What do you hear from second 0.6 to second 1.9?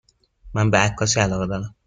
به عکاسی علاقه دارم.